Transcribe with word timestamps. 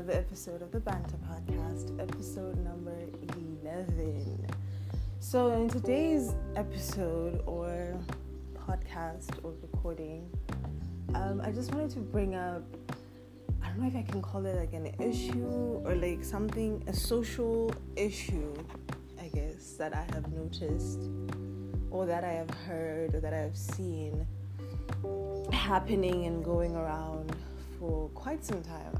another 0.00 0.18
episode 0.18 0.62
of 0.62 0.70
the 0.70 0.80
Banter 0.80 1.18
Podcast, 1.28 2.00
episode 2.00 2.56
number 2.64 2.96
11. 3.62 4.46
So, 5.18 5.52
in 5.52 5.68
today's 5.68 6.32
episode 6.56 7.42
or 7.44 7.94
podcast 8.54 9.28
or 9.42 9.52
recording, 9.60 10.26
um, 11.14 11.42
I 11.44 11.52
just 11.52 11.74
wanted 11.74 11.90
to 11.90 11.98
bring 11.98 12.34
up 12.34 12.62
I 13.62 13.68
don't 13.68 13.80
know 13.80 13.88
if 13.88 13.96
I 13.96 14.10
can 14.10 14.22
call 14.22 14.46
it 14.46 14.56
like 14.56 14.72
an 14.72 14.86
issue 14.98 15.82
or 15.84 15.94
like 15.94 16.24
something, 16.24 16.82
a 16.86 16.94
social 16.94 17.70
issue, 17.94 18.54
I 19.20 19.28
guess, 19.28 19.72
that 19.72 19.94
I 19.94 20.06
have 20.14 20.32
noticed 20.32 21.10
or 21.90 22.06
that 22.06 22.24
I 22.24 22.32
have 22.32 22.50
heard 22.66 23.14
or 23.14 23.20
that 23.20 23.34
I 23.34 23.38
have 23.38 23.56
seen 23.56 24.26
happening 25.52 26.24
and 26.24 26.42
going 26.42 26.74
around 26.74 27.36
for 27.78 28.08
quite 28.10 28.42
some 28.42 28.62
time. 28.62 28.99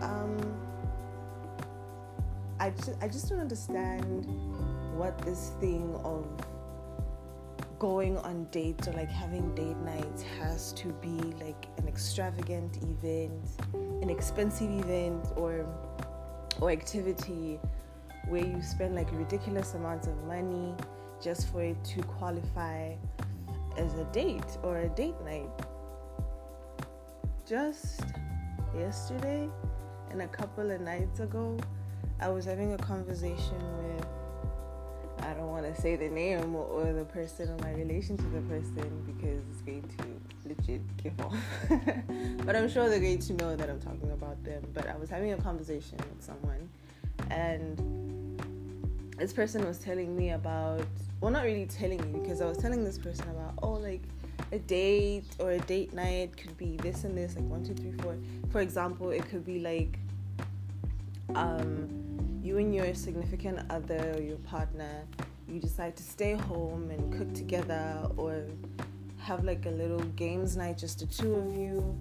Um, 0.00 0.38
I 2.58 2.70
just, 2.70 2.90
I 3.00 3.08
just 3.08 3.28
don't 3.28 3.40
understand 3.40 4.26
what 4.96 5.16
this 5.18 5.52
thing 5.60 5.94
of 6.04 6.26
going 7.78 8.18
on 8.18 8.44
dates 8.50 8.86
or 8.86 8.92
like 8.92 9.10
having 9.10 9.54
date 9.54 9.76
nights 9.78 10.22
has 10.38 10.72
to 10.74 10.88
be 11.00 11.16
like 11.42 11.66
an 11.78 11.88
extravagant 11.88 12.76
event, 12.82 13.32
an 14.02 14.10
expensive 14.10 14.70
event 14.70 15.26
or 15.36 15.66
or 16.60 16.70
activity 16.70 17.58
where 18.28 18.44
you 18.44 18.60
spend 18.62 18.94
like 18.94 19.10
ridiculous 19.12 19.74
amounts 19.74 20.06
of 20.06 20.16
money 20.24 20.74
just 21.22 21.50
for 21.50 21.62
it 21.62 21.82
to 21.84 22.02
qualify 22.02 22.94
as 23.78 23.94
a 23.94 24.04
date 24.12 24.58
or 24.62 24.78
a 24.80 24.88
date 24.90 25.18
night. 25.24 25.48
Just 27.46 28.02
yesterday 28.76 29.48
and 30.10 30.22
a 30.22 30.28
couple 30.28 30.70
of 30.70 30.80
nights 30.80 31.20
ago, 31.20 31.58
I 32.20 32.28
was 32.28 32.44
having 32.44 32.72
a 32.74 32.78
conversation 32.78 33.58
with 33.78 34.06
I 35.22 35.34
don't 35.34 35.48
want 35.48 35.66
to 35.66 35.80
say 35.80 35.96
the 35.96 36.08
name 36.08 36.54
or 36.54 36.92
the 36.92 37.04
person 37.04 37.50
or 37.50 37.58
my 37.58 37.72
relation 37.72 38.16
to 38.16 38.24
the 38.24 38.40
person 38.42 39.04
because 39.06 39.42
it's 39.50 39.60
going 39.60 39.84
to 39.98 40.48
legit 40.48 40.96
give 40.96 41.20
off. 41.20 41.36
but 42.46 42.56
I'm 42.56 42.68
sure 42.68 42.88
they're 42.88 43.00
going 43.00 43.18
to 43.18 43.32
know 43.34 43.54
that 43.54 43.68
I'm 43.68 43.80
talking 43.80 44.10
about 44.12 44.42
them. 44.44 44.62
But 44.72 44.88
I 44.88 44.96
was 44.96 45.10
having 45.10 45.32
a 45.32 45.36
conversation 45.36 45.98
with 45.98 46.24
someone 46.24 46.68
and 47.30 48.00
this 49.18 49.32
person 49.34 49.66
was 49.66 49.78
telling 49.78 50.16
me 50.16 50.30
about 50.30 50.86
well 51.20 51.30
not 51.30 51.44
really 51.44 51.66
telling 51.66 52.00
me 52.10 52.18
because 52.20 52.40
I 52.40 52.46
was 52.46 52.56
telling 52.56 52.84
this 52.84 52.96
person 52.96 53.28
about 53.28 53.54
oh 53.62 53.72
like 53.72 54.02
a 54.52 54.58
date 54.58 55.24
or 55.38 55.52
a 55.52 55.58
date 55.60 55.92
night 55.92 56.36
could 56.36 56.56
be 56.56 56.76
this 56.78 57.04
and 57.04 57.16
this 57.16 57.36
like 57.36 57.44
one 57.44 57.64
two 57.64 57.74
three 57.74 57.92
four 58.02 58.16
for 58.50 58.60
example 58.60 59.10
it 59.10 59.24
could 59.28 59.44
be 59.44 59.60
like 59.60 59.98
um 61.34 61.88
you 62.42 62.58
and 62.58 62.74
your 62.74 62.92
significant 62.94 63.60
other 63.70 64.14
or 64.16 64.22
your 64.22 64.38
partner 64.38 65.04
you 65.48 65.60
decide 65.60 65.96
to 65.96 66.02
stay 66.02 66.32
home 66.34 66.90
and 66.90 67.12
cook 67.16 67.32
together 67.34 68.08
or 68.16 68.44
have 69.18 69.44
like 69.44 69.66
a 69.66 69.70
little 69.70 70.00
games 70.16 70.56
night 70.56 70.76
just 70.78 70.98
the 71.00 71.06
two 71.06 71.34
of 71.34 71.56
you 71.56 71.96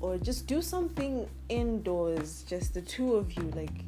or 0.00 0.18
just 0.18 0.46
do 0.46 0.60
something 0.60 1.28
indoors 1.48 2.44
just 2.46 2.74
the 2.74 2.82
two 2.82 3.14
of 3.14 3.32
you 3.32 3.50
like 3.54 3.84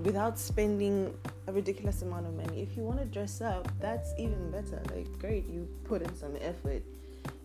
without 0.00 0.38
spending 0.38 1.12
a 1.46 1.52
ridiculous 1.52 2.02
amount 2.02 2.26
of 2.26 2.34
money. 2.34 2.62
If 2.62 2.76
you 2.76 2.82
want 2.82 2.98
to 2.98 3.04
dress 3.06 3.40
up, 3.40 3.68
that's 3.80 4.12
even 4.18 4.50
better. 4.50 4.82
Like 4.94 5.18
great, 5.18 5.48
you 5.48 5.68
put 5.84 6.02
in 6.02 6.14
some 6.16 6.36
effort 6.40 6.82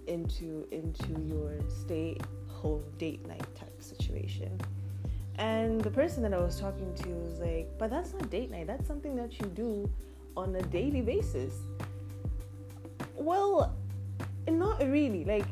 into 0.07 0.67
into 0.71 1.19
your 1.21 1.53
stay 1.67 2.17
home 2.48 2.83
date 2.98 3.26
night 3.27 3.45
type 3.55 3.81
situation. 3.81 4.59
And 5.37 5.81
the 5.81 5.89
person 5.89 6.21
that 6.23 6.33
I 6.33 6.37
was 6.39 6.59
talking 6.59 6.93
to 6.93 7.09
was 7.09 7.39
like, 7.39 7.70
"But 7.77 7.89
that's 7.89 8.14
not 8.14 8.30
date 8.30 8.52
night. 8.52 8.67
That's 8.67 8.87
something 8.87 9.15
that 9.15 9.39
you 9.39 9.48
do 9.48 9.89
on 10.36 10.55
a 10.55 10.61
daily 10.61 11.02
basis." 11.02 11.53
Well, 13.15 13.76
not 14.49 14.80
really. 14.80 15.23
Like 15.26 15.45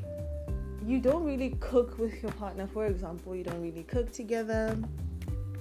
you 0.85 0.99
don't 0.99 1.23
really 1.23 1.51
cook 1.59 1.97
with 1.99 2.21
your 2.21 2.31
partner, 2.33 2.67
for 2.67 2.85
example, 2.85 3.35
you 3.35 3.43
don't 3.43 3.61
really 3.61 3.83
cook 3.83 4.11
together 4.11 4.77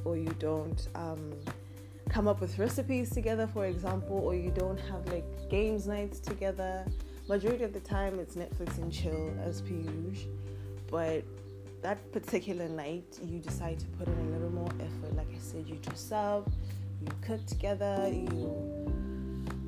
or 0.04 0.16
you 0.16 0.34
don't 0.38 0.88
um, 0.94 1.32
come 2.08 2.28
up 2.28 2.40
with 2.40 2.58
recipes 2.58 3.10
together, 3.10 3.46
for 3.46 3.66
example, 3.66 4.18
or 4.18 4.34
you 4.34 4.50
don't 4.50 4.78
have 4.78 5.06
like 5.12 5.24
games 5.50 5.86
nights 5.86 6.18
together. 6.20 6.84
Majority 7.28 7.64
of 7.64 7.74
the 7.74 7.80
time, 7.80 8.18
it's 8.18 8.36
Netflix 8.36 8.78
and 8.78 8.90
chill 8.90 9.30
as 9.44 9.60
per 9.60 9.74
usual. 9.74 10.32
But 10.90 11.24
that 11.82 12.10
particular 12.10 12.70
night, 12.70 13.18
you 13.22 13.38
decide 13.38 13.78
to 13.80 13.86
put 13.98 14.08
in 14.08 14.18
a 14.18 14.30
little 14.30 14.50
more 14.50 14.70
effort. 14.80 15.14
Like 15.14 15.28
I 15.34 15.38
said, 15.38 15.66
you 15.68 15.76
dress 15.76 16.10
up, 16.10 16.48
you 17.02 17.08
cook 17.20 17.44
together, 17.44 18.08
you 18.10 18.90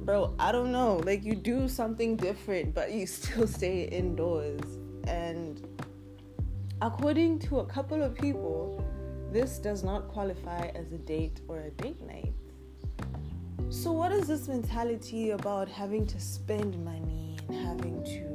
bro, 0.07 0.35
I 0.39 0.53
don't 0.53 0.73
know, 0.73 1.03
like 1.05 1.23
you 1.23 1.35
do 1.35 1.69
something 1.69 2.17
different, 2.17 2.75
but 2.75 2.93
you 2.93 3.07
still 3.19 3.47
stay 3.47 3.85
indoors. 3.85 4.79
And 5.07 5.63
according 6.81 7.41
to 7.41 7.59
a 7.59 7.67
couple 7.67 8.03
of 8.03 8.15
people, 8.15 8.83
this 9.31 9.59
does 9.59 9.85
not 9.85 10.09
qualify 10.09 10.71
as 10.75 10.93
a 10.93 10.99
date 10.99 11.43
or 11.47 11.61
a 11.61 11.71
date 11.73 12.01
night. 12.07 12.33
So, 13.69 13.93
what 13.93 14.13
is 14.13 14.27
this 14.27 14.49
mentality 14.49 15.31
about 15.31 15.69
having 15.69 16.07
to 16.07 16.19
spend 16.19 16.83
money 16.85 17.30
and 17.51 17.67
having 17.67 18.03
to 18.05 18.31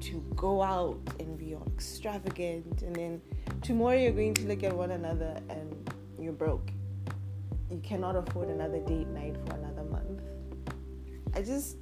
to 0.00 0.24
go 0.36 0.62
out 0.62 1.00
and 1.18 1.36
be 1.36 1.54
all 1.54 1.66
extravagant, 1.74 2.82
and 2.82 2.94
then 2.94 3.20
tomorrow 3.62 3.96
you're 3.96 4.12
going 4.12 4.32
to 4.34 4.46
look 4.46 4.62
at 4.62 4.74
one 4.74 4.92
another 4.92 5.36
and 5.48 5.90
you're 6.20 6.32
broke. 6.32 6.70
You 7.68 7.80
cannot 7.82 8.14
afford 8.14 8.48
another 8.48 8.78
date 8.78 9.08
night 9.08 9.36
for 9.44 9.56
another 9.56 9.82
month. 9.82 10.22
I 11.34 11.42
just, 11.42 11.78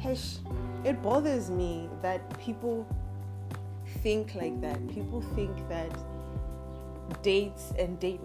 hesh, 0.00 0.38
it 0.84 1.00
bothers 1.02 1.50
me 1.50 1.88
that 2.02 2.38
people 2.40 2.84
think 4.02 4.34
like 4.34 4.60
that. 4.60 4.86
People 4.88 5.22
think 5.36 5.56
that 5.68 5.96
dates 7.22 7.72
and 7.78 8.00
date 8.00 8.20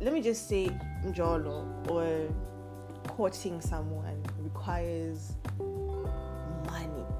let 0.00 0.12
me 0.12 0.20
just 0.20 0.48
say 0.48 0.68
njolo 1.04 1.64
or 1.90 2.28
courting 3.06 3.60
someone 3.60 4.20
requires 4.40 5.36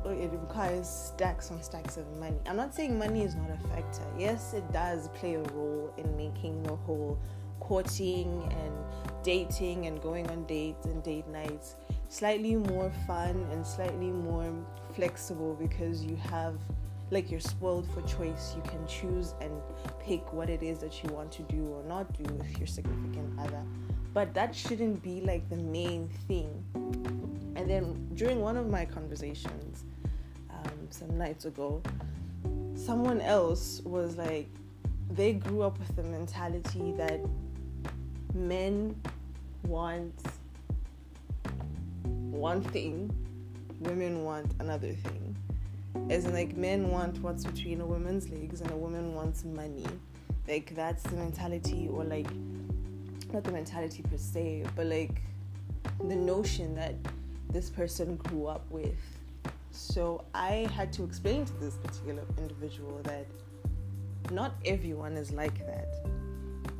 Oh, 0.06 0.10
it 0.10 0.30
requires 0.30 0.88
stacks 0.88 1.50
on 1.50 1.60
stacks 1.64 1.96
of 1.96 2.06
money 2.18 2.38
i'm 2.46 2.54
not 2.56 2.72
saying 2.72 2.96
money 2.96 3.24
is 3.24 3.34
not 3.34 3.50
a 3.50 3.68
factor 3.68 4.04
yes 4.16 4.54
it 4.54 4.62
does 4.72 5.08
play 5.08 5.34
a 5.34 5.42
role 5.42 5.92
in 5.96 6.16
making 6.16 6.62
the 6.62 6.76
whole 6.76 7.18
courting 7.58 8.48
and 8.52 9.24
dating 9.24 9.86
and 9.86 10.00
going 10.00 10.30
on 10.30 10.44
dates 10.44 10.86
and 10.86 11.02
date 11.02 11.26
nights 11.26 11.74
slightly 12.08 12.54
more 12.54 12.92
fun 13.04 13.48
and 13.50 13.66
slightly 13.66 14.12
more 14.12 14.54
flexible 14.94 15.56
because 15.60 16.04
you 16.04 16.14
have 16.14 16.54
like 17.10 17.30
you're 17.30 17.40
spoiled 17.40 17.88
for 17.92 18.02
choice. 18.02 18.54
You 18.56 18.62
can 18.68 18.84
choose 18.86 19.34
and 19.40 19.52
pick 20.00 20.32
what 20.32 20.50
it 20.50 20.62
is 20.62 20.80
that 20.80 21.02
you 21.02 21.10
want 21.12 21.30
to 21.32 21.42
do 21.42 21.66
or 21.68 21.84
not 21.84 22.12
do 22.12 22.24
with 22.34 22.58
your 22.58 22.66
significant 22.66 23.38
other. 23.38 23.62
But 24.12 24.34
that 24.34 24.54
shouldn't 24.54 25.02
be 25.02 25.20
like 25.20 25.48
the 25.48 25.56
main 25.56 26.08
thing. 26.26 26.64
And 27.54 27.70
then 27.70 28.10
during 28.14 28.40
one 28.40 28.56
of 28.56 28.68
my 28.68 28.84
conversations 28.84 29.84
um, 30.86 30.92
some 30.92 31.18
nights 31.18 31.44
ago, 31.44 31.82
someone 32.74 33.20
else 33.20 33.80
was 33.84 34.16
like, 34.16 34.48
they 35.10 35.32
grew 35.32 35.62
up 35.62 35.78
with 35.78 35.94
the 35.96 36.02
mentality 36.02 36.92
that 36.96 37.20
men 38.34 39.00
want 39.64 40.14
one 42.04 42.62
thing, 42.62 43.14
women 43.80 44.24
want 44.24 44.52
another 44.60 44.92
thing. 44.92 45.36
As 46.10 46.26
in 46.26 46.34
like 46.34 46.56
men 46.56 46.90
want 46.90 47.18
what's 47.22 47.44
between 47.44 47.80
a 47.80 47.86
woman's 47.86 48.28
legs 48.28 48.60
and 48.60 48.70
a 48.70 48.76
woman 48.76 49.14
wants 49.14 49.44
money. 49.44 49.86
Like 50.46 50.74
that's 50.74 51.02
the 51.04 51.16
mentality 51.16 51.88
or 51.90 52.04
like 52.04 52.28
not 53.32 53.42
the 53.42 53.50
mentality 53.50 54.02
per 54.02 54.16
se 54.16 54.64
but 54.76 54.86
like 54.86 55.22
the 56.06 56.14
notion 56.14 56.76
that 56.76 56.94
this 57.50 57.70
person 57.70 58.16
grew 58.16 58.46
up 58.46 58.64
with 58.70 59.15
so 59.76 60.24
i 60.34 60.68
had 60.74 60.92
to 60.92 61.04
explain 61.04 61.44
to 61.44 61.52
this 61.54 61.76
particular 61.76 62.22
individual 62.38 63.00
that 63.04 63.26
not 64.30 64.54
everyone 64.64 65.12
is 65.16 65.32
like 65.32 65.58
that 65.66 65.88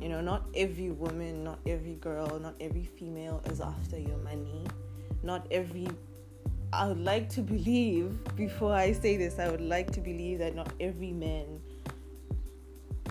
you 0.01 0.09
know 0.09 0.21
not 0.21 0.47
every 0.55 0.91
woman 0.91 1.43
not 1.43 1.59
every 1.65 1.95
girl 1.95 2.39
not 2.39 2.55
every 2.59 2.83
female 2.83 3.41
is 3.45 3.61
after 3.61 3.97
your 3.97 4.17
money 4.17 4.65
not 5.23 5.45
every 5.51 5.87
I 6.73 6.87
would 6.87 6.99
like 6.99 7.29
to 7.29 7.41
believe, 7.41 8.19
before 8.35 8.73
I 8.73 8.91
say 8.91 9.15
this, 9.15 9.39
I 9.39 9.49
would 9.49 9.61
like 9.61 9.89
to 9.91 10.01
believe 10.01 10.39
that 10.39 10.53
not 10.53 10.73
every 10.81 11.13
man 11.13 11.61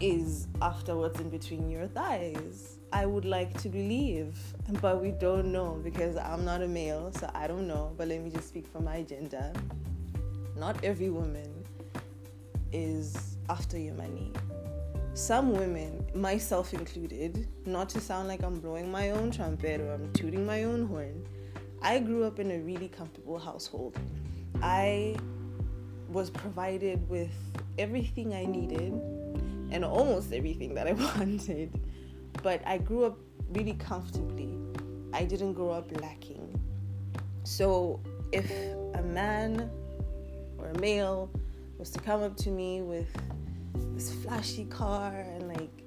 is 0.00 0.46
after 0.60 0.94
what's 0.94 1.18
in 1.20 1.30
between 1.30 1.70
your 1.70 1.86
thighs. 1.86 2.78
I 2.96 3.04
would 3.04 3.26
like 3.26 3.52
to 3.60 3.68
believe, 3.68 4.38
but 4.80 5.02
we 5.02 5.10
don't 5.10 5.52
know 5.52 5.78
because 5.84 6.16
I'm 6.16 6.46
not 6.46 6.62
a 6.62 6.66
male, 6.66 7.12
so 7.12 7.30
I 7.34 7.46
don't 7.46 7.68
know. 7.68 7.92
But 7.98 8.08
let 8.08 8.22
me 8.22 8.30
just 8.30 8.48
speak 8.48 8.66
for 8.66 8.80
my 8.80 9.02
gender. 9.02 9.52
Not 10.56 10.82
every 10.82 11.10
woman 11.10 11.62
is 12.72 13.36
after 13.50 13.78
your 13.78 13.92
money. 13.96 14.32
some 15.12 15.52
women, 15.52 16.06
myself 16.14 16.72
included, 16.72 17.46
not 17.66 17.90
to 17.90 18.00
sound 18.00 18.28
like 18.28 18.42
I'm 18.42 18.60
blowing 18.60 18.90
my 18.90 19.10
own 19.10 19.30
trumpet 19.30 19.78
or 19.82 19.92
I'm 19.92 20.10
tooting 20.14 20.46
my 20.46 20.64
own 20.64 20.86
horn, 20.86 21.22
I 21.82 21.98
grew 21.98 22.24
up 22.24 22.38
in 22.38 22.50
a 22.50 22.58
really 22.60 22.88
comfortable 22.88 23.38
household. 23.38 23.98
I 24.62 25.16
was 26.08 26.30
provided 26.30 27.06
with 27.10 27.34
everything 27.76 28.32
I 28.34 28.46
needed 28.46 28.92
and 29.70 29.84
almost 29.84 30.32
everything 30.32 30.74
that 30.76 30.86
I 30.86 30.92
wanted. 31.18 31.78
But 32.46 32.62
I 32.64 32.78
grew 32.78 33.04
up 33.04 33.18
really 33.48 33.72
comfortably. 33.72 34.56
I 35.12 35.24
didn't 35.24 35.54
grow 35.54 35.70
up 35.70 35.90
lacking. 36.00 36.46
So 37.42 37.98
if 38.30 38.48
a 38.94 39.02
man 39.02 39.68
or 40.56 40.68
a 40.68 40.78
male 40.78 41.28
was 41.76 41.90
to 41.90 41.98
come 41.98 42.22
up 42.22 42.36
to 42.36 42.50
me 42.50 42.82
with 42.82 43.08
this 43.96 44.14
flashy 44.14 44.64
car 44.66 45.12
and 45.12 45.48
like 45.48 45.82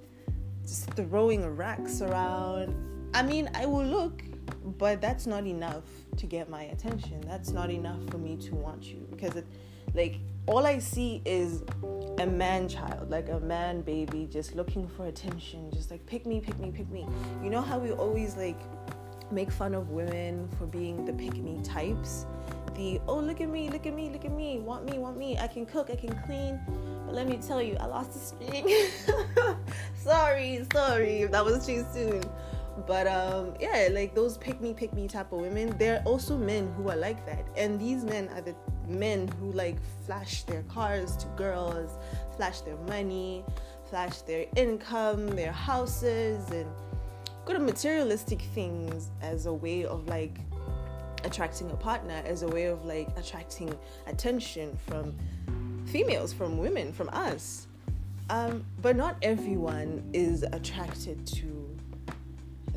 just 0.63 0.89
throwing 0.95 1.47
racks 1.55 2.01
around, 2.01 2.75
I 3.13 3.23
mean, 3.23 3.49
I 3.55 3.65
will 3.65 3.85
look, 3.85 4.21
but 4.77 4.99
that's 4.99 5.25
not 5.25 5.47
enough 5.47 5.85
to 6.17 6.25
get 6.25 6.49
my 6.49 6.63
attention. 6.63 7.21
That's 7.21 7.51
not 7.51 7.69
enough 7.69 8.03
for 8.09 8.17
me 8.17 8.35
to 8.35 8.53
want 8.53 8.83
you 8.83 9.07
because 9.11 9.33
it, 9.37 9.45
like, 9.93 10.19
all 10.47 10.65
I 10.65 10.79
see 10.79 11.21
is 11.25 11.63
a 12.19 12.25
man 12.25 12.67
child, 12.67 13.09
like 13.09 13.29
a 13.29 13.39
man 13.39 13.81
baby, 13.81 14.27
just 14.31 14.55
looking 14.55 14.87
for 14.87 15.05
attention, 15.05 15.71
just 15.71 15.91
like 15.91 16.05
pick 16.05 16.25
me, 16.25 16.39
pick 16.39 16.57
me, 16.59 16.71
pick 16.71 16.89
me. 16.89 17.07
You 17.43 17.49
know 17.49 17.61
how 17.61 17.79
we 17.79 17.91
always 17.91 18.35
like 18.35 18.59
make 19.31 19.51
fun 19.51 19.73
of 19.73 19.89
women 19.89 20.49
for 20.57 20.65
being 20.65 21.05
the 21.05 21.13
pick 21.13 21.37
me 21.37 21.61
types? 21.63 22.25
The 22.75 22.99
oh, 23.07 23.19
look 23.19 23.41
at 23.41 23.49
me, 23.49 23.69
look 23.69 23.85
at 23.85 23.93
me, 23.93 24.09
look 24.09 24.25
at 24.25 24.31
me, 24.31 24.59
want 24.59 24.85
me, 24.85 24.97
want 24.97 25.17
me, 25.17 25.37
I 25.37 25.47
can 25.47 25.65
cook, 25.65 25.89
I 25.91 25.95
can 25.95 26.17
clean. 26.25 26.59
But 27.05 27.15
let 27.15 27.27
me 27.27 27.37
tell 27.37 27.61
you, 27.61 27.75
I 27.79 27.85
lost 27.85 28.13
the 28.13 28.19
string. 28.19 28.67
sorry, 29.95 30.65
sorry 30.73 31.21
if 31.21 31.31
that 31.31 31.43
was 31.43 31.65
too 31.65 31.85
soon. 31.93 32.23
But 32.87 33.07
um, 33.07 33.53
yeah, 33.59 33.89
like 33.91 34.15
those 34.15 34.37
pick 34.37 34.61
me, 34.61 34.73
pick 34.73 34.93
me 34.93 35.07
type 35.07 35.31
of 35.31 35.41
women, 35.41 35.75
there 35.77 35.97
are 35.97 36.03
also 36.03 36.37
men 36.37 36.71
who 36.77 36.89
are 36.89 36.95
like 36.95 37.25
that. 37.25 37.45
And 37.57 37.79
these 37.79 38.03
men 38.03 38.29
are 38.29 38.41
the 38.41 38.55
men 38.89 39.27
who 39.39 39.51
like 39.51 39.77
flash 40.05 40.43
their 40.43 40.63
cars 40.63 41.15
to 41.17 41.27
girls, 41.37 41.91
flash 42.35 42.61
their 42.61 42.77
money, 42.87 43.43
flash 43.89 44.21
their 44.21 44.45
income, 44.55 45.27
their 45.27 45.51
houses, 45.51 46.49
and 46.51 46.69
go 47.45 47.53
to 47.53 47.59
materialistic 47.59 48.41
things 48.53 49.09
as 49.21 49.45
a 49.45 49.53
way 49.53 49.85
of 49.85 50.07
like 50.07 50.37
attracting 51.23 51.71
a 51.71 51.75
partner, 51.75 52.21
as 52.25 52.43
a 52.43 52.47
way 52.47 52.65
of 52.65 52.85
like 52.85 53.09
attracting 53.17 53.73
attention 54.07 54.77
from 54.87 55.15
females, 55.85 56.31
from 56.33 56.57
women, 56.57 56.93
from 56.93 57.09
us. 57.09 57.67
Um, 58.29 58.63
but 58.81 58.95
not 58.95 59.17
everyone 59.23 60.07
is 60.13 60.43
attracted 60.43 61.25
to 61.27 61.77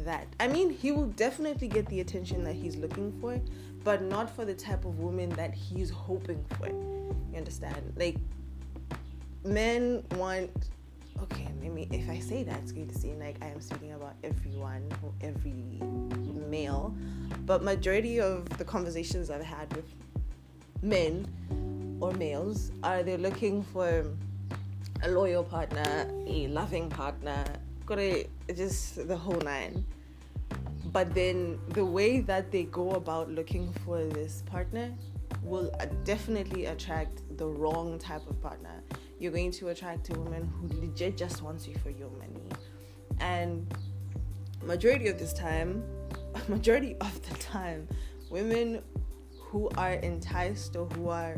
that. 0.02 0.26
I 0.40 0.49
mean, 0.49 0.70
he 0.70 0.93
will 0.93 1.06
definitely 1.06 1.69
get 1.69 1.87
the 1.87 2.00
attention 2.00 2.44
that 2.44 2.54
he's 2.54 2.76
looking 2.76 3.12
for, 3.20 3.40
but 3.84 4.02
not 4.02 4.31
for 4.31 4.44
the 4.44 4.54
type 4.54 4.84
of 4.84 4.99
woman 4.99 5.31
that 5.31 5.54
he's 5.54 5.90
hoping 5.90 6.44
for. 6.56 6.69
You 6.69 7.37
understand? 7.37 7.93
Like, 7.96 8.16
men 9.44 10.04
want. 10.16 10.50
Okay, 11.22 11.49
maybe 11.60 11.88
if 11.96 12.10
I 12.10 12.19
say 12.19 12.43
that, 12.43 12.58
it's 12.62 12.72
going 12.72 12.88
to 12.88 12.99
seem 12.99 13.20
like 13.20 13.37
I 13.43 13.46
am 13.46 13.60
speaking 13.60 13.93
about 13.93 14.14
everyone 14.25 14.88
or 15.02 15.12
every 15.20 15.81
male, 16.49 16.94
but 17.46 17.62
majority 17.62 18.20
of 18.20 18.49
the 18.58 18.64
conversations 18.64 19.31
I've 19.31 19.44
had 19.44 19.75
with 19.76 19.88
men 20.82 21.26
or 22.00 22.12
males 22.12 22.72
are 22.82 23.04
they 23.04 23.16
looking 23.16 23.62
for 23.62 24.04
a 25.04 25.08
loyal 25.08 25.44
partner, 25.44 26.10
a 26.26 26.49
loving 26.49 26.88
partner, 26.88 27.44
to 27.96 28.26
just 28.54 29.06
the 29.08 29.16
whole 29.16 29.40
nine 29.40 29.84
but 30.92 31.14
then 31.14 31.58
the 31.68 31.84
way 31.84 32.20
that 32.20 32.50
they 32.50 32.64
go 32.64 32.92
about 32.92 33.30
looking 33.30 33.72
for 33.84 34.04
this 34.04 34.42
partner 34.46 34.92
will 35.42 35.74
uh, 35.80 35.86
definitely 36.04 36.66
attract 36.66 37.22
the 37.38 37.46
wrong 37.46 37.98
type 37.98 38.28
of 38.28 38.40
partner. 38.42 38.82
You're 39.18 39.32
going 39.32 39.50
to 39.52 39.68
attract 39.68 40.10
a 40.10 40.18
woman 40.18 40.44
who 40.46 40.80
legit 40.80 41.16
just 41.16 41.42
wants 41.42 41.66
you 41.66 41.74
for 41.82 41.90
your 41.90 42.10
money. 42.10 42.42
And 43.20 43.72
majority 44.62 45.08
of 45.08 45.18
this 45.18 45.32
time, 45.32 45.82
majority 46.48 46.96
of 47.00 47.28
the 47.28 47.34
time, 47.36 47.88
women 48.30 48.82
who 49.38 49.70
are 49.76 49.94
enticed 49.94 50.76
or 50.76 50.86
who 50.86 51.08
are 51.08 51.36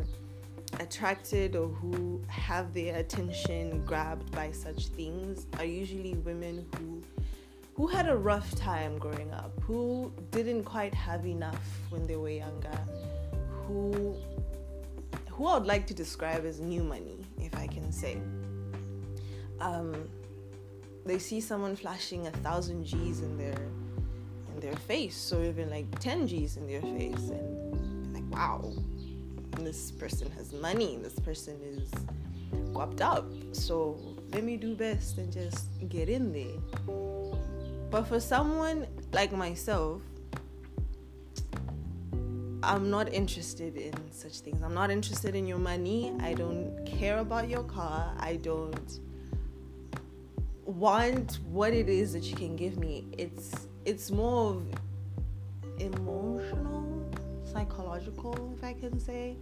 attracted 0.80 1.56
or 1.56 1.68
who 1.68 2.22
have 2.28 2.72
their 2.74 2.96
attention 2.96 3.84
grabbed 3.84 4.30
by 4.32 4.50
such 4.50 4.86
things 4.88 5.46
are 5.58 5.64
usually 5.64 6.14
women 6.14 6.66
who 6.76 7.02
who 7.74 7.88
had 7.88 8.08
a 8.08 8.16
rough 8.16 8.54
time 8.54 8.96
growing 8.98 9.32
up, 9.32 9.52
who 9.62 10.12
didn't 10.30 10.62
quite 10.62 10.94
have 10.94 11.26
enough 11.26 11.66
when 11.90 12.06
they 12.06 12.14
were 12.14 12.30
younger, 12.30 12.78
who 13.66 14.16
who 15.28 15.46
I 15.46 15.58
would 15.58 15.66
like 15.66 15.86
to 15.88 15.94
describe 15.94 16.46
as 16.46 16.60
new 16.60 16.84
money, 16.84 17.18
if 17.40 17.56
I 17.56 17.66
can 17.66 17.90
say. 17.90 18.18
Um, 19.60 20.08
they 21.04 21.18
see 21.18 21.40
someone 21.40 21.74
flashing 21.74 22.28
a 22.28 22.30
thousand 22.30 22.84
G's 22.84 23.20
in 23.20 23.36
their 23.36 23.58
in 24.54 24.60
their 24.60 24.76
face, 24.76 25.32
or 25.32 25.44
even 25.44 25.68
like 25.70 25.86
ten 25.98 26.28
G's 26.28 26.56
in 26.56 26.68
their 26.68 26.82
face, 26.82 27.30
and 27.30 28.14
like, 28.14 28.24
wow, 28.30 28.72
this 29.56 29.90
person 29.90 30.30
has 30.32 30.52
money. 30.52 30.98
This 31.02 31.18
person 31.18 31.56
is 31.62 31.90
guapped 32.72 33.00
up. 33.00 33.26
So 33.52 34.00
let 34.32 34.42
me 34.44 34.56
do 34.56 34.74
best 34.74 35.18
and 35.18 35.32
just 35.32 35.68
get 35.88 36.08
in 36.08 36.32
there. 36.32 36.58
But 37.90 38.08
for 38.08 38.18
someone 38.18 38.86
like 39.12 39.32
myself, 39.32 40.02
I'm 42.64 42.90
not 42.90 43.12
interested 43.12 43.76
in 43.76 43.92
such 44.10 44.40
things. 44.40 44.62
I'm 44.62 44.74
not 44.74 44.90
interested 44.90 45.34
in 45.34 45.46
your 45.46 45.58
money. 45.58 46.12
I 46.20 46.32
don't 46.32 46.84
care 46.86 47.18
about 47.18 47.48
your 47.48 47.62
car. 47.62 48.14
I 48.18 48.36
don't 48.36 49.00
want 50.64 51.40
what 51.50 51.74
it 51.74 51.88
is 51.88 52.14
that 52.14 52.24
you 52.24 52.34
can 52.34 52.56
give 52.56 52.78
me. 52.78 53.06
It's 53.18 53.68
it's 53.84 54.10
more 54.10 54.54
of 54.54 54.66
emotional, 55.78 56.73
psychological, 57.54 58.54
if 58.58 58.64
I 58.64 58.74
can 58.74 58.98
say. 58.98 59.36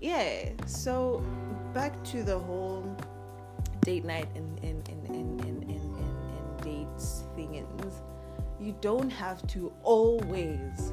Yeah. 0.00 0.50
So 0.66 1.24
back 1.74 1.92
to 2.04 2.22
the 2.22 2.38
whole 2.38 2.84
date 3.82 4.04
night 4.04 4.28
and 4.34 4.50
and, 4.62 4.86
and, 4.88 5.08
and, 5.08 5.40
and, 5.44 5.62
and 5.70 6.60
dates 6.62 7.24
things, 7.34 8.02
you 8.60 8.76
don't 8.80 9.10
have 9.10 9.44
to 9.48 9.72
always 9.82 10.92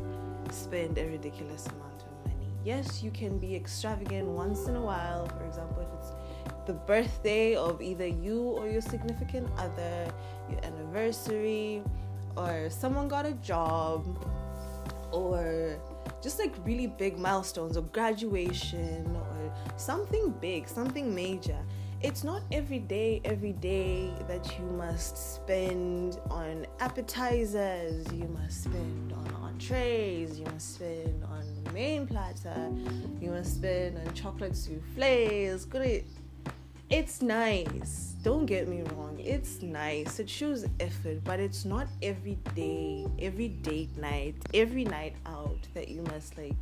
spend 0.51 0.98
a 0.98 1.06
ridiculous 1.06 1.68
amount 1.68 2.04
of 2.04 2.32
money. 2.32 2.48
Yes, 2.63 3.04
you 3.04 3.12
can 3.12 3.38
be 3.38 3.56
extravagant 3.56 4.27
once 4.27 4.68
in 4.68 4.75
a 4.75 4.82
while. 4.82 5.27
For 5.27 5.46
example, 5.46 5.82
if 5.82 5.89
it's 6.00 6.12
the 6.66 6.74
birthday 6.74 7.56
of 7.56 7.82
either 7.82 8.08
you 8.08 8.42
or 8.42 8.68
your 8.70 8.82
significant 8.82 9.50
other, 9.58 10.08
your 10.50 10.63
anniversary, 10.63 11.84
or 12.38 12.70
someone 12.70 13.08
got 13.08 13.25
a 13.25 13.34
job, 13.34 14.06
or 15.12 15.77
just 16.22 16.40
like 16.40 16.54
really 16.64 16.88
big 16.88 17.18
milestones, 17.18 17.78
or 17.78 17.84
graduation, 17.84 19.06
or 19.16 19.54
something 19.78 20.32
big, 20.40 20.68
something 20.68 21.14
major 21.14 21.58
it's 22.02 22.24
not 22.24 22.44
every 22.52 22.80
day, 22.80 23.22
every 23.26 23.54
day 23.54 24.12
that 24.28 24.46
you 24.60 24.66
must 24.66 25.36
spend 25.36 26.20
on 26.30 26.68
appetizers, 26.80 28.06
you 28.14 28.28
must 28.28 28.66
spend 28.66 29.14
on 29.14 29.34
entrees, 29.44 30.38
you 30.38 30.46
must 30.46 30.76
spend 30.76 31.24
on 31.24 31.44
main 31.74 32.06
platter, 32.06 32.70
you 33.20 33.32
must 33.32 33.56
spend 33.56 33.98
on 33.98 34.14
chocolate 34.14 34.56
souffles. 34.56 35.66
Good. 35.66 36.06
It's 36.89 37.22
nice. 37.22 38.15
Don't 38.24 38.46
get 38.46 38.70
me 38.70 38.82
wrong. 38.94 39.20
It's 39.20 39.62
nice. 39.62 40.20
It 40.20 40.29
shows 40.29 40.65
effort, 40.79 41.22
but 41.25 41.38
it's 41.38 41.65
not 41.65 41.88
every 42.01 42.36
day, 42.56 43.06
every 43.20 43.50
date 43.50 43.98
night, 43.98 44.36
every 44.53 44.86
night 44.86 45.13
out 45.25 45.60
that 45.74 45.89
you 45.89 46.01
must 46.03 46.38
like 46.38 46.56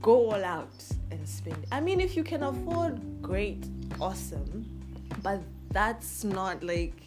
go 0.00 0.30
all 0.30 0.42
out 0.42 0.82
and 1.10 1.28
spend. 1.28 1.66
I 1.70 1.80
mean, 1.80 2.00
if 2.00 2.16
you 2.16 2.24
can 2.24 2.42
afford, 2.42 2.98
great, 3.20 3.66
awesome, 4.00 4.64
but 5.22 5.40
that's 5.72 6.24
not 6.24 6.62
like 6.62 7.02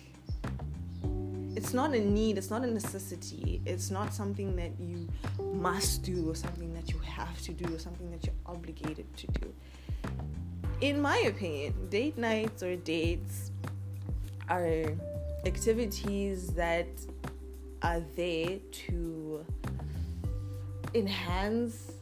it's 1.56 1.74
not 1.74 1.96
a 1.96 2.00
need, 2.00 2.38
it's 2.38 2.52
not 2.52 2.64
a 2.64 2.68
necessity, 2.68 3.62
it's 3.66 3.90
not 3.90 4.14
something 4.14 4.56
that 4.58 4.80
you 4.80 5.08
must 5.56 6.04
do 6.04 6.30
or 6.30 6.36
something 6.36 6.72
that 6.76 6.92
you 6.92 7.00
have 7.00 7.42
to 7.42 7.52
do 7.52 7.74
or 7.74 7.80
something 7.80 8.12
that 8.12 8.24
you're 8.26 8.36
obligated 8.46 9.12
to 9.18 9.28
do. 9.28 9.52
In 10.82 11.02
my 11.02 11.18
opinion, 11.26 11.88
date 11.90 12.18
nights 12.18 12.62
or 12.62 12.76
dates 12.76 13.52
are 14.50 14.84
activities 15.46 16.48
that 16.50 16.88
are 17.82 18.02
there 18.18 18.60
to 18.88 19.46
enhance 20.94 21.94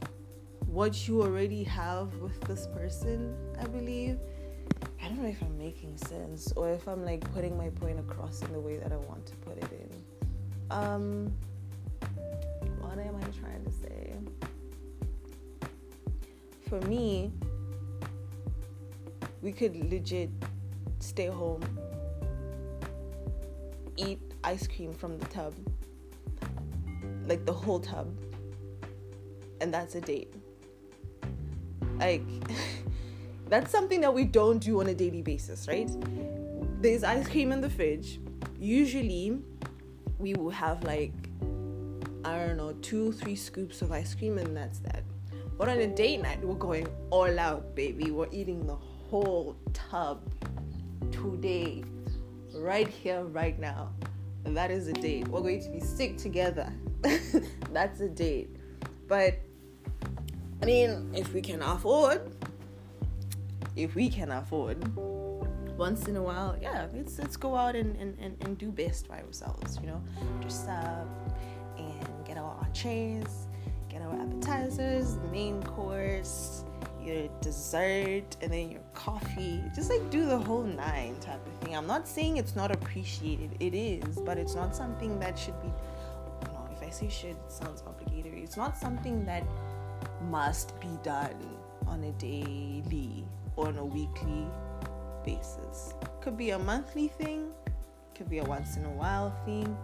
what 0.65 1.07
you 1.07 1.21
already 1.21 1.63
have 1.63 2.15
with 2.15 2.39
this 2.41 2.65
person, 2.67 3.35
I 3.59 3.65
believe. 3.65 4.17
I 5.03 5.07
don't 5.07 5.21
know 5.21 5.29
if 5.29 5.41
I'm 5.43 5.57
making 5.59 5.95
sense 5.97 6.51
or 6.55 6.71
if 6.71 6.87
I'm 6.87 7.05
like 7.05 7.31
putting 7.31 7.55
my 7.55 7.69
point 7.69 7.99
across 7.99 8.41
in 8.41 8.51
the 8.53 8.59
way 8.59 8.77
that 8.77 8.91
I 8.91 8.97
want 8.97 9.25
to 9.27 9.35
put 9.35 9.57
it 9.57 9.69
in. 9.71 10.03
Um, 10.71 11.31
what 12.79 12.97
am 12.97 13.17
I 13.17 13.39
trying 13.39 13.63
to 13.65 13.71
say? 13.71 14.15
For 16.67 16.81
me, 16.87 17.31
we 19.43 19.51
could 19.51 19.75
legit 19.91 20.29
stay 20.99 21.27
home, 21.27 21.61
eat 23.97 24.21
ice 24.43 24.65
cream 24.65 24.93
from 24.93 25.19
the 25.19 25.25
tub, 25.25 25.53
like 27.27 27.45
the 27.45 27.51
whole 27.51 27.79
tub, 27.79 28.17
and 29.59 29.71
that's 29.73 29.95
a 29.95 30.01
date. 30.01 30.33
Like, 31.99 32.23
that's 33.49 33.69
something 33.69 33.99
that 33.99 34.13
we 34.13 34.23
don't 34.23 34.59
do 34.59 34.79
on 34.79 34.87
a 34.87 34.95
daily 34.95 35.21
basis, 35.21 35.67
right? 35.67 35.91
There's 36.81 37.03
ice 37.03 37.27
cream 37.27 37.51
in 37.51 37.59
the 37.59 37.69
fridge. 37.69 38.21
Usually, 38.59 39.39
we 40.19 40.33
will 40.35 40.51
have 40.51 40.83
like, 40.85 41.13
I 42.23 42.37
don't 42.37 42.55
know, 42.55 42.71
two, 42.81 43.11
three 43.11 43.35
scoops 43.35 43.81
of 43.81 43.91
ice 43.91 44.15
cream, 44.15 44.37
and 44.37 44.55
that's 44.55 44.79
that. 44.79 45.03
But 45.57 45.67
on 45.67 45.79
a 45.79 45.87
date 45.87 46.21
night, 46.21 46.41
we're 46.43 46.55
going 46.55 46.87
all 47.09 47.37
out, 47.37 47.75
baby. 47.75 48.09
We're 48.09 48.31
eating 48.31 48.65
the 48.65 48.75
whole 49.13 49.55
tub 49.73 50.23
today, 51.11 51.83
right 52.55 52.87
here, 52.87 53.21
right 53.25 53.59
now. 53.59 53.91
That 54.43 54.71
is 54.71 54.87
a 54.87 54.93
date. 54.93 55.27
We're 55.27 55.41
going 55.41 55.61
to 55.61 55.69
be 55.69 55.81
sick 55.81 56.17
together. 56.17 56.73
That's 57.71 58.01
a 58.01 58.09
date. 58.09 58.49
But 59.07 59.35
I 60.63 60.65
mean, 60.65 61.11
if 61.13 61.31
we 61.31 61.41
can 61.41 61.61
afford, 61.61 62.35
if 63.75 63.93
we 63.93 64.09
can 64.09 64.31
afford, 64.31 64.79
once 65.77 66.07
in 66.07 66.15
a 66.15 66.23
while, 66.23 66.57
yeah, 66.59 66.87
let's 66.91 67.19
let's 67.19 67.37
go 67.37 67.55
out 67.55 67.75
and, 67.75 67.95
and, 67.97 68.17
and, 68.19 68.35
and 68.41 68.57
do 68.57 68.71
best 68.71 69.07
by 69.07 69.21
ourselves, 69.21 69.77
you 69.79 69.85
know. 69.85 70.01
Dress 70.41 70.65
up 70.67 71.07
and 71.77 72.25
get 72.25 72.37
our 72.37 72.57
entrees, 72.63 73.45
get 73.89 74.01
our 74.01 74.15
appetizers, 74.19 75.19
main 75.31 75.61
course, 75.61 76.65
your 77.05 77.27
dessert 77.41 78.37
and 78.41 78.51
then 78.51 78.71
your 78.71 78.81
coffee. 78.93 79.63
Just 79.75 79.89
like 79.89 80.09
do 80.09 80.25
the 80.25 80.37
whole 80.37 80.63
nine 80.63 81.15
type 81.19 81.45
of 81.45 81.53
thing. 81.61 81.75
I'm 81.75 81.87
not 81.87 82.07
saying 82.07 82.37
it's 82.37 82.55
not 82.55 82.71
appreciated, 82.71 83.51
it 83.59 83.73
is, 83.73 84.17
but 84.17 84.37
it's 84.37 84.55
not 84.55 84.75
something 84.75 85.19
that 85.19 85.37
should 85.37 85.59
be, 85.61 85.71
if 86.71 86.81
I 86.81 86.89
say 86.89 87.09
should, 87.09 87.31
it 87.31 87.51
sounds 87.51 87.83
obligatory. 87.85 88.41
It's 88.41 88.57
not 88.57 88.77
something 88.77 89.25
that 89.25 89.43
must 90.29 90.79
be 90.79 90.89
done 91.03 91.35
on 91.87 92.03
a 92.03 92.11
daily 92.13 93.25
or 93.55 93.67
on 93.67 93.77
a 93.77 93.85
weekly 93.85 94.47
basis. 95.25 95.93
Could 96.21 96.37
be 96.37 96.51
a 96.51 96.59
monthly 96.59 97.07
thing, 97.07 97.49
could 98.15 98.29
be 98.29 98.39
a 98.39 98.43
once 98.43 98.77
in 98.77 98.85
a 98.85 98.91
while 98.91 99.33
thing. 99.45 99.77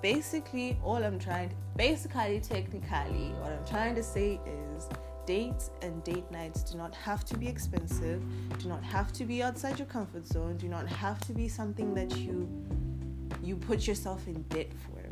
Basically, 0.00 0.78
all 0.82 0.96
I'm 0.96 1.18
trying 1.18 1.50
to, 1.50 1.54
basically, 1.76 2.40
technically, 2.40 3.34
what 3.40 3.52
I'm 3.52 3.64
trying 3.64 3.94
to 3.94 4.02
say 4.02 4.40
is 4.44 4.61
dates 5.26 5.70
and 5.82 6.02
date 6.04 6.30
nights 6.30 6.62
do 6.62 6.76
not 6.76 6.94
have 6.94 7.24
to 7.26 7.36
be 7.36 7.48
expensive, 7.48 8.22
do 8.58 8.68
not 8.68 8.82
have 8.82 9.12
to 9.12 9.24
be 9.24 9.42
outside 9.42 9.78
your 9.78 9.86
comfort 9.86 10.26
zone, 10.26 10.56
do 10.56 10.68
not 10.68 10.86
have 10.86 11.20
to 11.26 11.32
be 11.32 11.48
something 11.48 11.94
that 11.94 12.16
you 12.16 12.48
you 13.42 13.56
put 13.56 13.86
yourself 13.86 14.26
in 14.28 14.42
debt 14.42 14.70
for. 14.84 15.02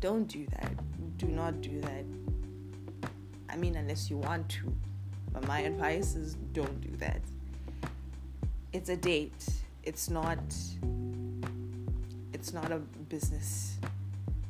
Don't 0.00 0.26
do 0.26 0.46
that. 0.58 0.72
Do 1.16 1.26
not 1.26 1.60
do 1.60 1.80
that. 1.80 2.04
I 3.48 3.56
mean 3.56 3.76
unless 3.76 4.10
you 4.10 4.18
want 4.18 4.48
to. 4.50 4.72
But 5.32 5.46
my 5.46 5.60
advice 5.60 6.14
is 6.14 6.34
don't 6.52 6.80
do 6.80 6.96
that. 6.98 7.20
It's 8.72 8.88
a 8.88 8.96
date. 8.96 9.46
It's 9.82 10.10
not 10.10 10.38
it's 12.32 12.52
not 12.52 12.70
a 12.72 12.78
business 13.08 13.78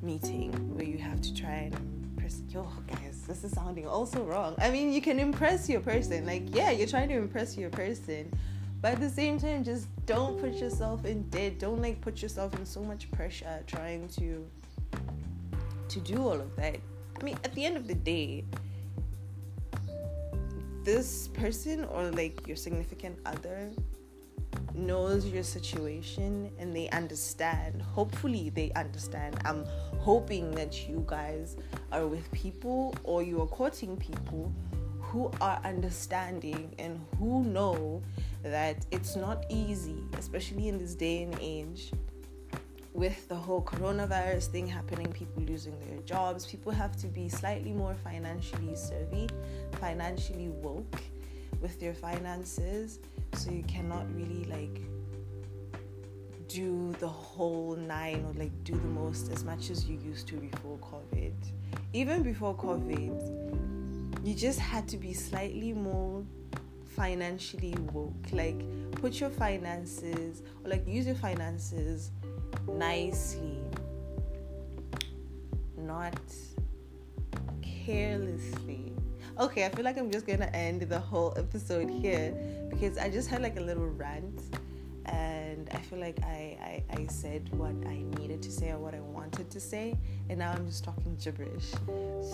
meeting 0.02 0.52
where 0.74 0.84
you 0.84 0.98
have 0.98 1.20
to 1.20 1.34
try 1.34 1.70
and 1.72 1.93
impress 2.24 2.42
yo 2.48 2.66
guys 2.86 3.22
this 3.26 3.44
is 3.44 3.52
sounding 3.52 3.86
also 3.86 4.24
wrong. 4.24 4.54
I 4.58 4.70
mean 4.70 4.92
you 4.92 5.02
can 5.02 5.18
impress 5.18 5.68
your 5.68 5.80
person. 5.80 6.24
Like 6.24 6.54
yeah 6.54 6.70
you're 6.70 6.86
trying 6.86 7.08
to 7.10 7.16
impress 7.16 7.56
your 7.56 7.70
person. 7.70 8.32
But 8.80 8.94
at 8.94 9.00
the 9.00 9.10
same 9.10 9.38
time 9.38 9.62
just 9.64 9.88
don't 10.06 10.40
put 10.40 10.54
yourself 10.54 11.04
in 11.04 11.28
debt. 11.28 11.58
Don't 11.58 11.82
like 11.82 12.00
put 12.00 12.22
yourself 12.22 12.54
in 12.54 12.64
so 12.64 12.82
much 12.82 13.10
pressure 13.10 13.62
trying 13.66 14.08
to 14.20 14.46
to 15.88 16.00
do 16.00 16.16
all 16.22 16.40
of 16.40 16.56
that. 16.56 16.76
I 17.20 17.24
mean 17.24 17.36
at 17.44 17.54
the 17.54 17.64
end 17.64 17.76
of 17.76 17.86
the 17.86 17.94
day 17.94 18.44
this 20.82 21.28
person 21.28 21.84
or 21.84 22.10
like 22.10 22.46
your 22.46 22.56
significant 22.56 23.18
other 23.26 23.70
knows 24.74 25.26
your 25.26 25.42
situation 25.42 26.50
and 26.58 26.74
they 26.74 26.88
understand. 26.90 27.80
Hopefully, 27.80 28.50
they 28.50 28.72
understand. 28.72 29.36
I'm 29.44 29.64
hoping 30.04 30.50
that 30.50 30.86
you 30.86 31.02
guys 31.06 31.56
are 31.90 32.06
with 32.06 32.30
people 32.30 32.94
or 33.04 33.22
you 33.22 33.40
are 33.40 33.46
courting 33.46 33.96
people 33.96 34.52
who 35.00 35.30
are 35.40 35.58
understanding 35.64 36.74
and 36.78 37.00
who 37.18 37.42
know 37.44 38.02
that 38.42 38.84
it's 38.90 39.16
not 39.16 39.46
easy, 39.48 39.96
especially 40.18 40.68
in 40.68 40.76
this 40.76 40.94
day 40.94 41.22
and 41.22 41.34
age. 41.40 41.90
With 42.92 43.26
the 43.28 43.34
whole 43.34 43.62
coronavirus 43.62 44.48
thing 44.48 44.66
happening, 44.66 45.10
people 45.10 45.42
losing 45.42 45.78
their 45.80 46.02
jobs, 46.02 46.44
people 46.44 46.70
have 46.70 46.94
to 46.98 47.06
be 47.06 47.30
slightly 47.30 47.72
more 47.72 47.94
financially 48.04 48.76
savvy, 48.76 49.30
financially 49.80 50.50
woke 50.50 51.00
with 51.62 51.80
their 51.80 51.94
finances 51.94 52.98
so 53.32 53.50
you 53.50 53.62
cannot 53.62 54.06
really 54.14 54.44
like 54.44 54.82
do 56.54 56.94
the 57.00 57.08
whole 57.08 57.74
nine 57.74 58.24
or 58.24 58.32
like 58.38 58.52
do 58.62 58.74
the 58.74 58.86
most 58.86 59.28
as 59.32 59.42
much 59.42 59.70
as 59.70 59.86
you 59.86 59.98
used 59.98 60.28
to 60.28 60.36
before 60.36 60.78
COVID. 60.78 61.32
Even 61.92 62.22
before 62.22 62.54
COVID, 62.54 64.24
you 64.24 64.34
just 64.36 64.60
had 64.60 64.86
to 64.88 64.96
be 64.96 65.12
slightly 65.12 65.72
more 65.72 66.24
financially 66.94 67.74
woke. 67.92 68.14
Like 68.30 68.62
put 68.92 69.18
your 69.18 69.30
finances 69.30 70.42
or 70.62 70.70
like 70.70 70.86
use 70.86 71.06
your 71.06 71.16
finances 71.16 72.12
nicely, 72.68 73.58
not 75.76 76.14
carelessly 77.62 78.92
okay, 79.38 79.66
I 79.66 79.68
feel 79.70 79.84
like 79.84 79.98
I'm 79.98 80.12
just 80.12 80.26
gonna 80.26 80.50
end 80.54 80.82
the 80.82 80.98
whole 81.00 81.34
episode 81.36 81.90
here 81.90 82.32
because 82.70 82.98
I 82.98 83.10
just 83.10 83.28
had 83.28 83.42
like 83.42 83.56
a 83.56 83.60
little 83.60 83.88
rant 83.88 84.40
and 85.54 85.68
I 85.72 85.78
feel 85.78 85.98
like 85.98 86.18
I, 86.22 86.82
I, 86.90 87.00
I 87.00 87.06
said 87.06 87.48
what 87.56 87.74
I 87.86 88.02
needed 88.18 88.42
to 88.42 88.50
say 88.50 88.70
or 88.70 88.78
what 88.78 88.94
I 88.94 89.00
wanted 89.00 89.50
to 89.50 89.60
say, 89.60 89.96
and 90.28 90.38
now 90.38 90.52
I'm 90.52 90.66
just 90.66 90.84
talking 90.84 91.16
gibberish. 91.22 91.72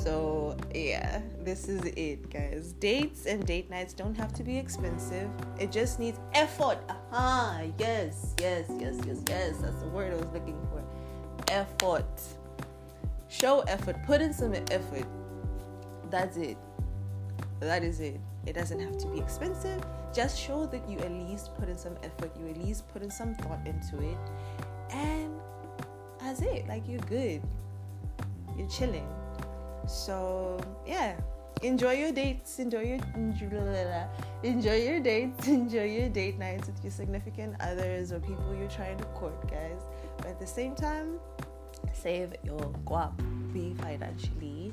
So, 0.03 0.57
yeah, 0.75 1.23
this 1.45 1.69
is 1.69 1.85
it, 1.97 2.31
guys. 2.31 2.73
Dates 2.81 3.27
and 3.27 3.47
date 3.47 3.71
nights 3.71 3.93
don't 3.93 4.15
have 4.17 4.33
to 4.35 4.43
be 4.43 4.57
expensive, 4.59 5.31
it 5.59 5.71
just 5.71 6.01
needs 6.01 6.19
effort. 6.35 6.79
Aha, 6.89 7.63
yes, 7.79 8.35
yes, 8.41 8.67
yes, 8.79 8.97
yes, 9.07 9.23
yes. 9.29 9.57
That's 9.59 9.81
the 9.81 9.89
word 9.89 10.13
I 10.13 10.17
was 10.17 10.33
looking 10.33 10.59
for. 10.71 10.83
Effort. 11.49 12.21
Show 13.29 13.61
effort, 13.61 13.97
put 14.07 14.21
in 14.21 14.33
some 14.33 14.55
effort. 14.71 15.07
That's 16.11 16.37
it 16.37 16.57
that 17.61 17.85
is 17.85 18.01
it. 18.01 18.21
It 18.47 18.55
doesn't 18.55 18.81
have 18.81 18.97
to 18.99 19.07
be 19.07 19.19
expensive. 19.19 19.83
Just 20.13 20.39
show 20.39 20.67
that 20.67 20.89
you 20.89 20.99
at 20.99 21.11
least 21.11 21.55
put 21.55 21.69
in 21.69 21.79
some 21.79 21.97
effort, 22.03 22.31
you 22.39 22.49
at 22.49 22.57
least 22.57 22.89
put 22.89 23.03
in 23.03 23.11
some 23.11 23.35
thought 23.37 23.61
into 23.67 24.03
it, 24.03 24.19
and 24.91 25.33
that's 26.21 26.43
it. 26.43 26.67
Like 26.67 26.89
you're 26.89 27.01
good. 27.01 27.43
You're 28.57 28.69
chilling. 28.69 29.09
So 29.87 30.61
yeah, 30.87 31.17
enjoy 31.63 31.93
your 31.93 32.13
dates. 32.13 32.59
Enjoy 32.59 32.81
your 32.81 32.99
enjoy 34.43 34.77
your 34.77 35.01
dates. 35.01 35.47
Enjoy 35.49 35.85
your 35.85 36.09
date 36.09 36.39
nights 36.39 36.67
with 36.67 36.83
your 36.83 36.93
significant 36.93 37.55
others 37.61 38.13
or 38.13 38.21
people 38.21 38.55
you're 38.59 38.69
trying 38.69 38.99
to 38.99 39.05
court, 39.17 39.49
guys. 39.51 39.83
But 40.19 40.27
at 40.27 40.41
the 40.41 40.47
same 40.47 40.75
time, 40.75 41.19
save 41.93 42.35
your 42.45 42.73
guap. 42.85 43.13
Be 43.53 43.75
financially 43.75 44.73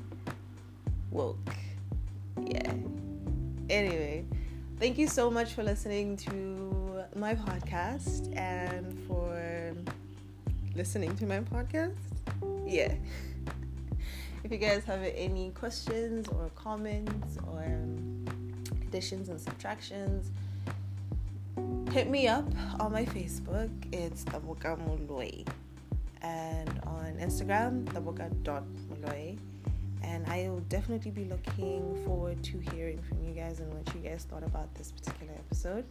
woke 1.10 1.54
yeah. 2.46 2.72
Anyway, 3.70 4.24
thank 4.78 4.96
you 4.96 5.08
so 5.08 5.30
much 5.30 5.54
for 5.54 5.62
listening 5.64 6.16
to 6.16 7.04
my 7.16 7.34
podcast 7.34 8.36
and 8.36 8.96
for 9.08 9.72
listening 10.76 11.16
to 11.16 11.26
my 11.26 11.40
podcast. 11.40 11.96
Yeah. 12.64 12.94
if 14.44 14.52
you 14.52 14.58
guys 14.58 14.84
have 14.84 15.02
any 15.02 15.50
questions 15.50 16.28
or 16.28 16.50
comments 16.54 17.38
or 17.48 17.64
additions 18.82 19.28
and 19.30 19.40
subtractions, 19.40 20.30
hit 21.90 22.08
me 22.08 22.28
up 22.28 22.46
on 22.78 22.92
my 22.92 23.04
Facebook. 23.04 23.70
It's 23.92 24.24
Taboka 24.24 24.78
Muloi. 24.78 25.44
And 26.22 26.80
on 26.86 27.16
Instagram, 27.20 27.84
taboka.muloi 27.86 29.38
and 30.08 30.26
I 30.26 30.48
will 30.48 30.64
definitely 30.68 31.10
be 31.10 31.24
looking 31.24 32.02
forward 32.04 32.42
to 32.44 32.58
hearing 32.72 33.00
from 33.02 33.22
you 33.24 33.32
guys 33.34 33.60
and 33.60 33.72
what 33.72 33.94
you 33.94 34.00
guys 34.00 34.24
thought 34.28 34.42
about 34.42 34.74
this 34.74 34.90
particular 34.92 35.32
episode. 35.34 35.84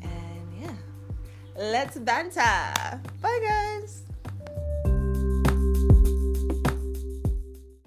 And 0.00 0.60
yeah, 0.60 0.74
let's 1.56 1.98
banter. 1.98 3.00
Bye, 3.20 3.40
guys. 3.42 4.02